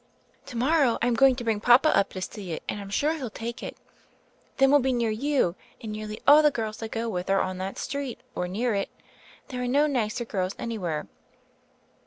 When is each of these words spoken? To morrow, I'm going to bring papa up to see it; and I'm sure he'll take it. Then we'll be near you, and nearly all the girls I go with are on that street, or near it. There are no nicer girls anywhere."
To 0.47 0.57
morrow, 0.57 0.97
I'm 1.03 1.13
going 1.13 1.35
to 1.35 1.43
bring 1.43 1.59
papa 1.59 1.95
up 1.95 2.09
to 2.13 2.21
see 2.23 2.53
it; 2.53 2.63
and 2.67 2.81
I'm 2.81 2.89
sure 2.89 3.13
he'll 3.13 3.29
take 3.29 3.61
it. 3.61 3.77
Then 4.57 4.71
we'll 4.71 4.79
be 4.79 4.93
near 4.93 5.11
you, 5.11 5.53
and 5.79 5.91
nearly 5.91 6.19
all 6.27 6.41
the 6.41 6.49
girls 6.49 6.81
I 6.81 6.87
go 6.87 7.07
with 7.07 7.29
are 7.29 7.39
on 7.39 7.59
that 7.59 7.77
street, 7.77 8.19
or 8.33 8.47
near 8.47 8.73
it. 8.73 8.89
There 9.49 9.61
are 9.61 9.67
no 9.67 9.85
nicer 9.85 10.25
girls 10.25 10.55
anywhere." 10.57 11.07